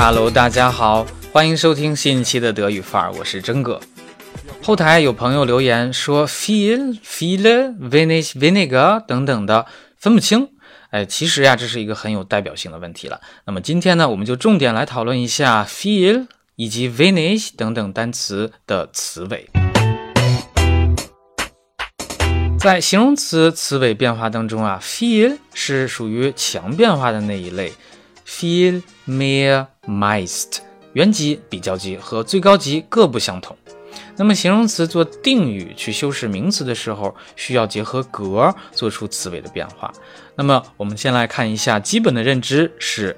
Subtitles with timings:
[0.00, 3.80] Hello，大家好，欢迎收听新一期的德语范儿，我是真哥。
[4.62, 9.66] 后台有朋友留言说 feel、feel、vanish、vinegar 等等的
[9.96, 10.50] 分不清。
[10.90, 13.20] 哎，其实呀，这是一个很有代表性的问题了。
[13.44, 19.50] 那么今天呢，我们就重点来讨论一下 feel 以及 vinish 等等单词的词尾。
[22.60, 27.72] 在形容词词尾变化当中啊，feel 是属于强变化的那一类
[28.28, 30.58] ，feel、mehr、meist，
[30.92, 33.56] 原级、比较级和最高级各不相同。
[34.16, 39.92] 那么形容词做定语去修饰名词的时候，需要结合格做出词尾的变化。
[40.34, 43.16] 那么我们先来看一下基本的认知是，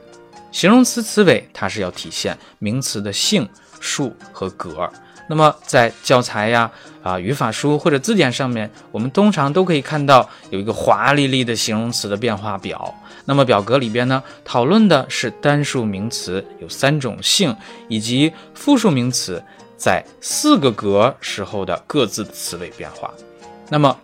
[0.53, 3.49] 形容词词尾它是要体现名词的性、
[3.81, 4.91] 数和格。
[5.31, 6.69] 那么在教材呀、
[7.05, 12.93] 啊语法书或者字典上面，我们通常都可以看到有一个华丽丽的形容词的变化表。
[13.27, 17.55] 那么表格里边呢，讨论的是单数名词有三种性，
[17.87, 19.41] 以及复数名词
[19.77, 23.09] 在四个格时候的各自的词尾变化。
[23.69, 23.97] 那么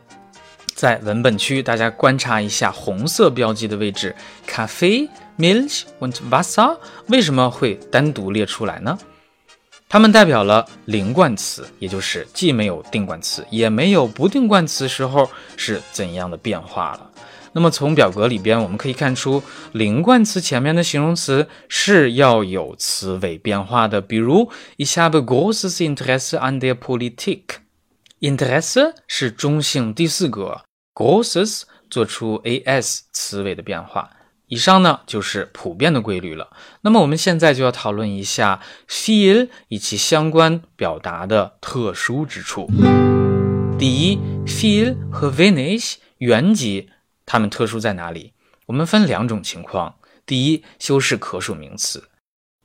[0.77, 4.15] 在文本区，大家观察一下红色标记的位置
[4.49, 6.77] ，Kaffee、Milch und Wasser
[7.09, 8.97] 为什么会单独列出来呢？
[9.97, 17.11] 它们代表了零冠词，也就是既没有定冠词，也没有不定冠词时候是怎样的变化了。
[17.55, 24.03] 那么从表格里边我们可以看出，零冠词前面的形容词是要有词尾变化的。
[24.03, 27.45] 比如，Ich habe großes Interesse an der Politik。
[28.21, 30.61] Interesse 是中性第四格
[30.95, 34.11] ，großes 做出 as 词尾的变化。
[34.49, 36.51] 以上呢就是普遍的规律了。
[36.83, 42.69] 那么我们现在就要讨论一下 feel 以及相关表达的特殊之处。
[43.79, 46.89] 第一，feel 和 vanish 原级，
[47.27, 48.33] 它们特殊在哪里？
[48.67, 49.97] 我们分两种情况。
[50.25, 52.09] 第一，修饰可数名词。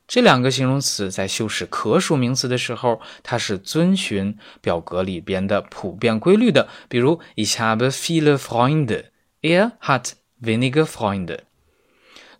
[0.07, 6.67] 这两个形容词在修饰可数名词的时候，它是遵循表格里边的普遍规律的。
[6.89, 11.39] 比如，Ich habe viele Freunde，er hat wenige Freunde。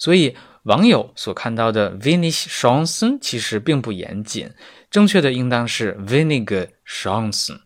[0.02, 4.52] 所以网友所看到的 wenig Chancen 其实并不严谨，
[4.90, 7.60] 正确的应当是 wenige Chancen。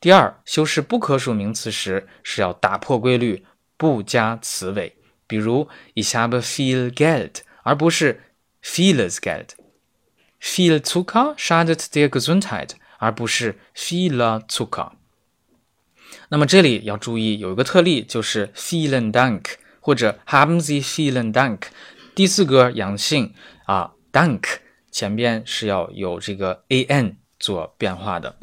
[0.00, 3.44] 第二，修饰不可数名词时是要打破规律，
[3.76, 4.96] 不加词尾。
[5.26, 8.22] 比如，Ich habe viel Geld，而不是
[8.64, 9.48] vieles Geld。
[10.40, 14.92] Viel Zucker schadet der Gesundheit，而不是 viel Zucker。
[16.30, 19.42] 那么这里要注意有一个特例，就是 vielen Dank。
[19.88, 21.60] 或者 haben Sie vielen Dank，
[22.14, 23.32] 第四个阳性
[23.64, 24.42] 啊，Dank
[24.90, 28.36] 前边是要有这个 an 做变化的。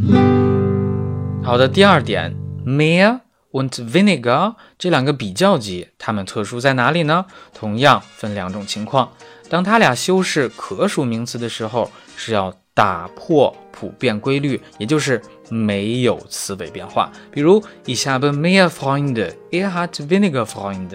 [1.44, 2.36] 好的，第二点
[2.66, 3.20] ，mehr
[3.52, 7.28] und weniger 这两个比较级，它们特殊在哪里呢？
[7.54, 9.12] 同样分两种情况，
[9.48, 17.12] 当它俩修饰可数名词的时候，是要打破普遍规律，也就是没有词尾变化。
[17.30, 20.90] 比如，Ich habe mehr Freunde，er hat weniger friend。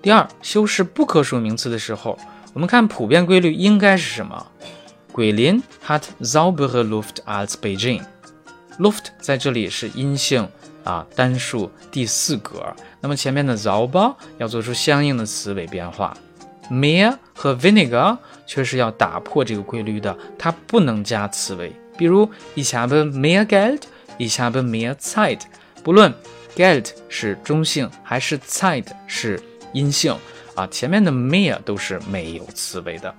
[0.00, 2.18] 第二，修饰不可数名词的时候，
[2.52, 4.46] 我们看普遍规律应该是什么
[5.10, 8.02] 桂林 hat saubere Luft als Beijing。
[8.78, 10.48] Luft 在这里是阴性
[10.84, 12.74] 啊，单数第四格。
[13.00, 16.16] 那么前面的 sauber 要做出相应的词尾变化。
[16.70, 21.72] Meer 和 Vinegar 却是要打破这个规律的，它不能加词尾。
[21.96, 25.40] 比如，Ich habe mehr Geld，Ich habe mehr Zeit。
[25.82, 26.14] 不论
[26.54, 29.42] Geld 是中性还是 Zeit 是。
[29.72, 30.16] 阴性
[30.54, 33.14] 啊，前面的 mehr 都是没有词尾的。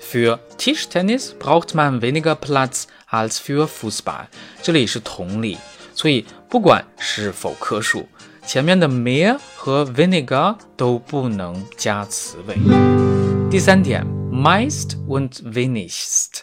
[0.00, 4.26] Für Tischtennis braucht man weniger Platz als für Fußball。
[4.62, 5.56] 这里是同理，
[5.94, 8.06] 所以不管是否可数，
[8.46, 12.56] 前面的 mehr 和 weniger 都不能加词尾。
[13.50, 16.40] 第三点，meist und wenigst。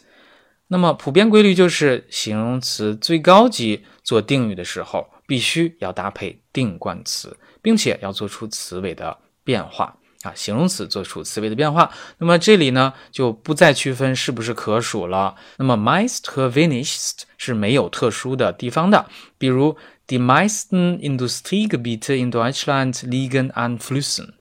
[0.68, 7.38] 那么普遍规律就是形容词最高级做定语的时候，必须要搭配定冠词。
[7.62, 11.92] 并且要做出词尾的变化啊，形容词做出词尾的变化。
[12.18, 15.36] 那么这里呢，就不再区分是不是可数了。
[15.58, 19.06] 那么 meist 和 wenigst 是没有特殊的地方的。
[19.38, 19.78] 比如
[20.08, 24.34] ，die meisten Industriegebiete in Deutschland liegen an Flüssen。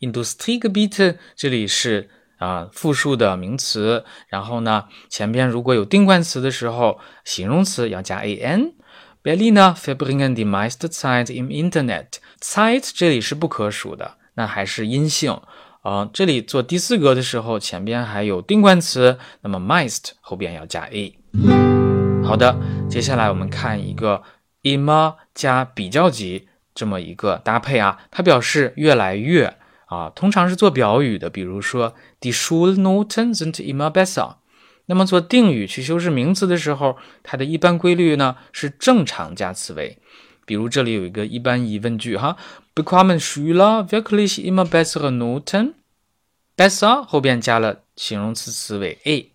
[0.00, 8.74] Industriegebiete 这里是啊复数的名词，然后呢，前边如果有定冠词的时候，形容词要加 an。
[9.24, 12.18] Berliner verbringen die meiste Zeit im Internet。
[12.40, 15.40] Zeit 这里是不可数的，那还是阴性
[15.82, 16.10] 啊。
[16.12, 21.16] 这里做第四格的时候，前边还有定冠词，那么 meist 后边要加 a。
[22.24, 22.56] 好的，
[22.90, 24.24] 接下来我们看一个
[24.64, 34.34] immer 加比较级这么一个搭配啊，它表示越来越啊，通常是做表语的，比如说 Die Schulnoten sind immer besser。
[34.86, 39.98] 那么做定语去修饰名词的时候，它的一般规律呢是正常加词尾。
[40.44, 42.36] 比如这里有一个一般疑问句哈
[42.74, 49.30] ，Bekommen Schüler wirklich immer bessere Noten？Besser 后边加了形容词词尾 a，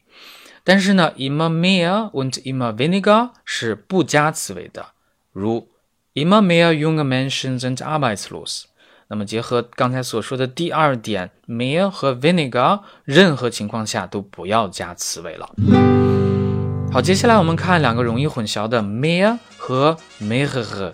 [0.64, 4.88] 但是呢，immer mehr und immer weniger 是不加词尾的，
[5.34, 5.68] 如
[6.14, 8.66] immer mehr junge Menschen sind arbeitslos。
[9.10, 15.50] 那么结合刚才所说的第二点，mehr 和 vinegar，任何情况下都不要加词尾了。
[16.92, 20.92] 好，接下来我们看两个容易混淆的 mehr 和 mehr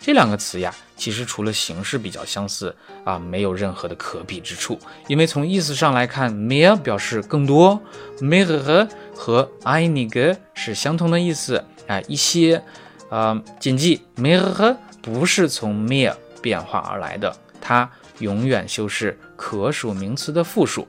[0.00, 2.74] 这两个词呀，其实除了形式比较相似
[3.04, 4.78] 啊，没有任何的可比之处。
[5.08, 7.80] 因为从意思上来看，mehr 表示更多
[8.20, 12.62] ，mehr 和 einige 是相同的意思啊，一些。
[13.08, 16.12] 啊，谨记 mehr 不是从 mehr
[16.42, 17.32] 变化而来的。
[17.66, 17.90] 它
[18.20, 20.86] 永远修饰可数名词的复数。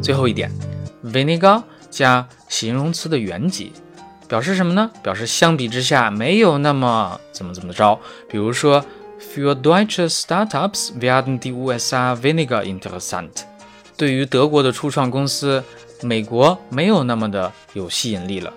[0.00, 0.50] 最后一点
[1.04, 3.74] ，vinegar 加形容词的原级，
[4.26, 4.90] 表示什么呢？
[5.02, 8.00] 表示相比之下没有那么怎么怎么着。
[8.26, 8.82] 比如说
[9.20, 13.42] ，für deutsche Startups werden die USA weniger interessant。
[13.98, 15.62] 对于德国的初创公司，
[16.00, 18.54] 美国没有那么的有吸引力了。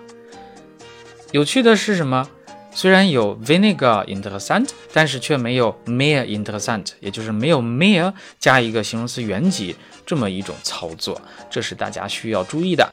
[1.32, 2.26] 有趣的是什么？
[2.74, 9.76] 虽然有 vinegar-interessant，但是却没有 mere-interessant，也就是没有 mere 加一个形容词原级
[10.06, 11.20] 这么一种操作，
[11.50, 12.92] 这是大家需要注意的。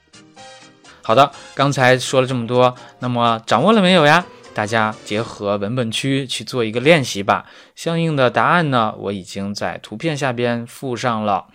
[1.01, 4.25] 好的，刚才说了这么多，那么掌握了没有呀？
[4.53, 7.45] 大家结合文本区去做一个练习吧。
[7.75, 11.47] 相应的答案呢，我已经在图片下边附上了。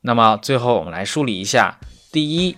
[0.00, 1.78] 那么最后我们来梳理一下：
[2.10, 2.56] 第一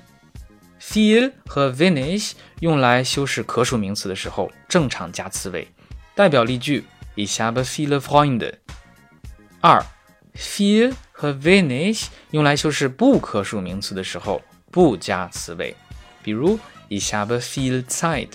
[0.88, 2.32] feel 和 wenig。
[2.60, 5.68] 用来修饰可数名词的时候，正常加词尾。
[6.14, 6.84] 代表例句
[7.16, 8.54] ：Ich habe viele Freunde。
[9.60, 9.84] 二
[10.34, 15.76] ，viel 和 wenig 用来修饰不可数名词的时候，不加词尾。
[16.22, 16.58] 比如
[16.88, 18.30] ：Ich habe viel Zeit。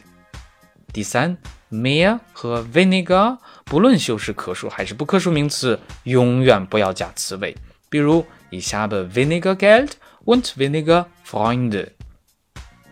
[0.94, 1.38] 第三
[1.72, 7.58] ，mehr 和 vinegar 不论修饰可数还是不可数名词，永远不要加词尾。
[7.90, 9.92] 比如：Ich habe weniger Geld
[10.24, 11.90] und vinegar Freunde。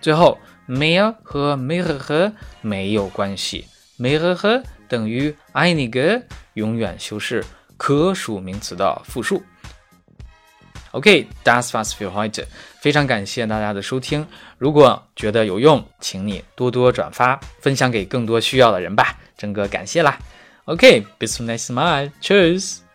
[0.01, 0.37] 最后。
[0.67, 2.31] m e r 和 mehr
[2.61, 3.65] 没有关系
[3.99, 7.43] ，mehr 等于 einige，永远修饰
[7.75, 9.43] 可数名词的复数。
[10.91, 12.45] OK，das war's für heute。
[12.79, 14.25] 非常感谢大家的收听，
[14.57, 19.17] 如果觉得有用，请你多多转发，分享给更多需要的人吧。
[19.37, 20.17] 真哥感谢啦。
[20.65, 22.90] OK，bis zum nächsten Mal，Tschüss。